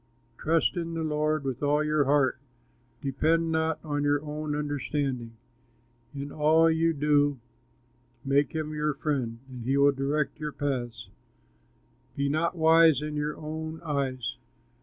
Trust 0.35 0.77
in 0.77 0.95
the 0.95 1.03
Lord 1.03 1.43
with 1.43 1.61
all 1.61 1.83
your 1.83 2.05
heart, 2.05 2.39
Depend 3.03 3.51
not 3.51 3.77
on 3.83 4.01
your 4.01 4.19
own 4.25 4.55
understanding; 4.55 5.37
In 6.15 6.31
all 6.31 6.71
you 6.71 6.91
do 6.91 7.37
make 8.25 8.53
him 8.55 8.73
your 8.73 8.95
friend, 8.95 9.37
And 9.47 9.63
he 9.63 9.77
will 9.77 9.91
direct 9.91 10.39
your 10.39 10.53
paths. 10.53 11.09
Be 12.15 12.29
not 12.29 12.57
wise 12.57 12.99
in 13.03 13.15
your 13.15 13.37
own 13.37 13.79
eyes. 13.83 14.37